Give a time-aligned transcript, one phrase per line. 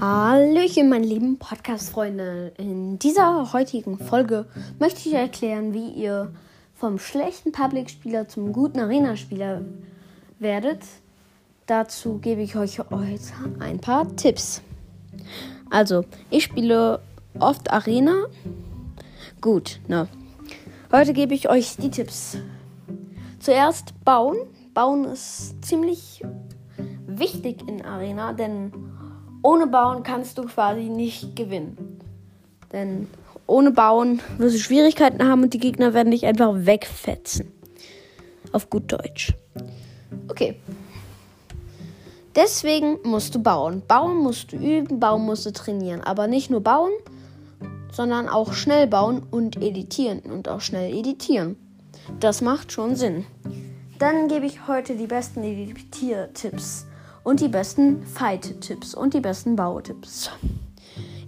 [0.00, 2.54] Hallöchen, meine lieben Podcast-Freunde.
[2.56, 4.46] In dieser heutigen Folge
[4.78, 6.32] möchte ich erklären, wie ihr
[6.74, 9.60] vom schlechten Public-Spieler zum guten Arena-Spieler
[10.38, 10.78] werdet.
[11.66, 13.20] Dazu gebe ich euch heute
[13.58, 14.62] ein paar Tipps.
[15.68, 17.02] Also, ich spiele
[17.38, 18.24] oft Arena.
[19.42, 20.08] Gut, ne.
[20.90, 22.38] Heute gebe ich euch die Tipps.
[23.38, 24.38] Zuerst bauen.
[24.72, 26.24] Bauen ist ziemlich
[27.06, 28.72] wichtig in Arena, denn
[29.42, 32.00] ohne Bauen kannst du quasi nicht gewinnen.
[32.72, 33.08] Denn
[33.46, 37.50] ohne Bauen wirst du Schwierigkeiten haben und die Gegner werden dich einfach wegfetzen.
[38.52, 39.34] Auf gut Deutsch.
[40.28, 40.56] Okay.
[42.36, 43.82] Deswegen musst du bauen.
[43.86, 46.00] Bauen musst du üben, bauen musst du trainieren.
[46.00, 46.92] Aber nicht nur bauen,
[47.92, 50.20] sondern auch schnell bauen und editieren.
[50.20, 51.56] Und auch schnell editieren.
[52.20, 53.26] Das macht schon Sinn.
[53.98, 56.86] Dann gebe ich heute die besten Editiertipps
[57.24, 60.30] und die besten Fight-Tipps und die besten Bautipps.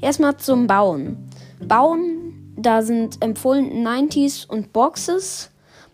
[0.00, 1.30] Erstmal zum Bauen.
[1.60, 5.50] Bauen, da sind empfohlen 90s und Boxes.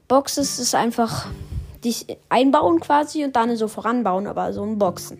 [0.09, 1.27] Boxes ist einfach
[1.85, 5.19] dich einbauen quasi und dann so voranbauen, aber so ein Boxen.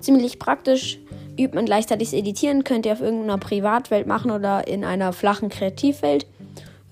[0.00, 0.98] Ziemlich praktisch.
[1.38, 6.26] Übt man gleichzeitig Editieren, könnt ihr auf irgendeiner Privatwelt machen oder in einer flachen Kreativwelt.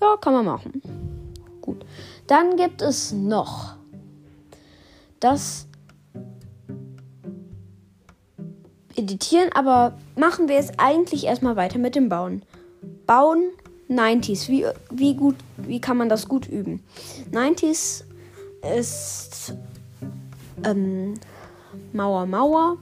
[0.01, 0.81] Ja, kann man machen.
[1.61, 1.85] Gut.
[2.25, 3.75] Dann gibt es noch
[5.19, 5.67] das
[9.01, 12.43] editieren, aber machen wir es eigentlich erstmal weiter mit dem Bauen.
[13.05, 13.51] Bauen
[13.89, 14.47] 90s.
[14.47, 16.81] Wie, wie gut, wie kann man das gut üben?
[17.31, 18.03] 90s
[18.77, 19.53] ist
[20.63, 21.15] ähm,
[21.93, 22.77] Mauer, Mauer,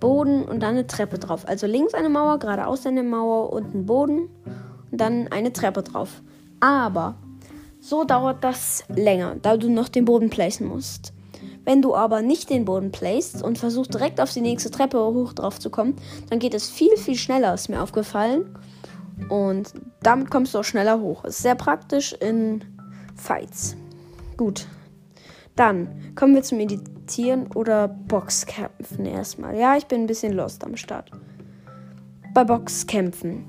[0.00, 1.46] Boden und dann eine Treppe drauf.
[1.46, 4.28] Also links eine Mauer, geradeaus eine Mauer und ein Boden
[4.90, 6.22] und dann eine Treppe drauf.
[6.60, 7.16] Aber
[7.80, 11.12] so dauert das länger, da du noch den Boden placen musst.
[11.64, 15.32] Wenn du aber nicht den Boden placest und versuchst direkt auf die nächste Treppe hoch
[15.32, 15.96] drauf zu kommen,
[16.28, 18.58] dann geht es viel, viel schneller, ist mir aufgefallen.
[19.28, 21.24] Und damit kommst du auch schneller hoch.
[21.24, 22.64] Ist sehr praktisch in
[23.14, 23.76] Fights.
[24.36, 24.66] Gut.
[25.56, 29.56] Dann kommen wir zum Meditieren oder Boxkämpfen erstmal.
[29.56, 31.10] Ja, ich bin ein bisschen lost am Start.
[32.32, 33.44] Bei Boxkämpfen.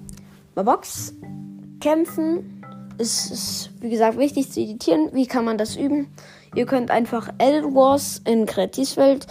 [0.55, 2.60] Bei Boxkämpfen
[2.97, 5.09] ist es, wie gesagt, wichtig zu editieren.
[5.13, 6.07] Wie kann man das üben?
[6.55, 9.27] Ihr könnt einfach Edit Wars in Kreativwelt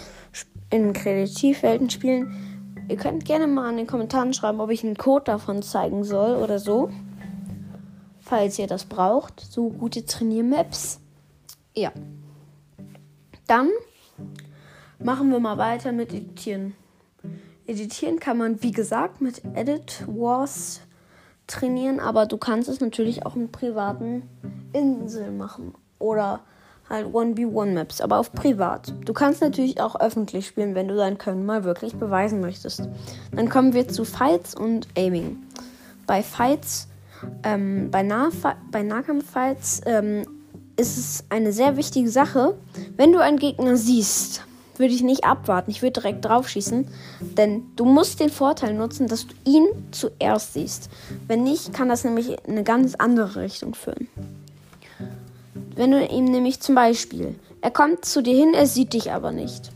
[0.71, 2.85] in Kreativwelten spielen.
[2.87, 6.35] Ihr könnt gerne mal in den Kommentaren schreiben, ob ich einen Code davon zeigen soll
[6.35, 6.89] oder so.
[8.19, 9.39] Falls ihr das braucht.
[9.39, 10.99] So gute Trainiermaps.
[11.75, 11.91] Ja.
[13.47, 13.69] Dann
[14.99, 16.73] machen wir mal weiter mit Editieren.
[17.67, 20.81] Editieren kann man, wie gesagt, mit Edit Wars
[21.51, 24.23] trainieren, aber du kannst es natürlich auch mit privaten
[24.73, 25.73] Inseln machen.
[25.99, 26.41] Oder
[26.89, 28.93] halt 1v1-Maps, aber auf privat.
[29.05, 32.87] Du kannst natürlich auch öffentlich spielen, wenn du dein Können mal wirklich beweisen möchtest.
[33.31, 35.37] Dann kommen wir zu Fights und Aiming.
[36.05, 36.87] Bei Fights,
[37.43, 38.29] ähm, bei, nah
[38.71, 40.23] bei Nahkampf-Fights ähm,
[40.75, 42.55] ist es eine sehr wichtige Sache.
[42.97, 44.43] Wenn du einen Gegner siehst,
[44.79, 45.71] würde ich nicht abwarten.
[45.71, 46.87] Ich würde direkt drauf schießen.
[47.19, 50.89] Denn du musst den Vorteil nutzen, dass du ihn zuerst siehst.
[51.27, 54.07] Wenn nicht, kann das nämlich in eine ganz andere Richtung führen.
[55.75, 59.31] Wenn du ihm nämlich zum Beispiel, er kommt zu dir hin, er sieht dich aber
[59.31, 59.71] nicht.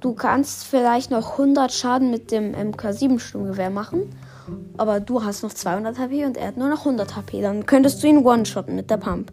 [0.00, 4.14] Du kannst vielleicht noch 100 Schaden mit dem MK7 Sturmgewehr machen,
[4.78, 7.42] aber du hast noch 200 HP und er hat nur noch 100 HP.
[7.42, 9.30] Dann könntest du ihn one-shotten mit der Pump.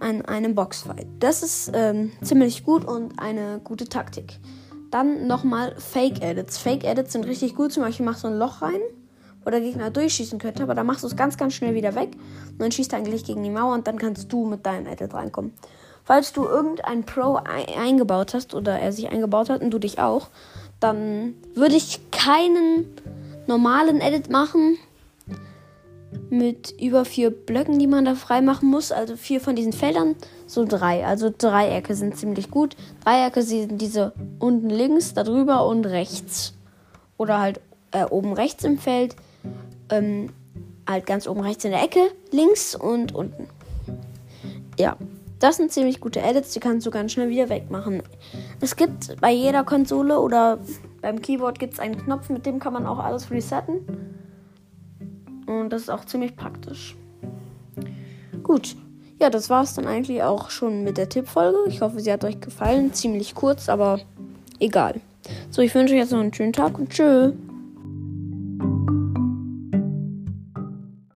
[0.00, 1.06] An einem Boxfight.
[1.20, 4.38] Das ist ähm, ziemlich gut und eine gute Taktik.
[4.90, 6.58] Dann nochmal Fake Edits.
[6.58, 7.72] Fake Edits sind richtig gut.
[7.72, 8.80] Zum Beispiel machst du ein Loch rein
[9.44, 12.10] wo der Gegner durchschießen könnte, aber dann machst du es ganz, ganz schnell wieder weg
[12.52, 15.14] und dann schießt er eigentlich gegen die Mauer und dann kannst du mit deinem Edit
[15.14, 15.52] reinkommen.
[16.04, 20.28] Falls du irgendein Pro eingebaut hast oder er sich eingebaut hat und du dich auch,
[20.80, 22.86] dann würde ich keinen
[23.46, 24.78] normalen Edit machen
[26.30, 28.92] mit über vier Blöcken, die man da frei machen muss.
[28.92, 31.04] Also vier von diesen Feldern, so drei.
[31.04, 32.76] Also Dreiecke sind ziemlich gut.
[33.04, 36.54] Dreiecke sind diese unten links, darüber und rechts.
[37.16, 37.60] Oder halt
[37.92, 39.16] äh, oben rechts im Feld
[39.90, 40.30] ähm,
[40.88, 43.48] halt ganz oben rechts in der Ecke, links und unten.
[44.78, 44.96] Ja,
[45.38, 48.02] das sind ziemlich gute Edits, die kannst du ganz schnell wieder wegmachen.
[48.60, 50.58] Es gibt bei jeder Konsole oder
[51.00, 53.80] beim Keyboard gibt es einen Knopf, mit dem kann man auch alles resetten.
[55.50, 56.96] Und das ist auch ziemlich praktisch.
[58.42, 58.76] Gut,
[59.20, 61.58] ja, das war es dann eigentlich auch schon mit der Tippfolge.
[61.66, 62.92] Ich hoffe, sie hat euch gefallen.
[62.92, 64.00] Ziemlich kurz, aber
[64.60, 65.00] egal.
[65.50, 67.32] So, ich wünsche euch jetzt noch einen schönen Tag und tschüss.